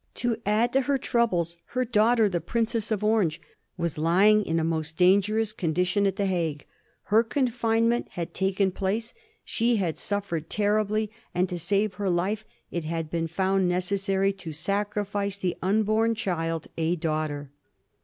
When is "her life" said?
12.01-12.45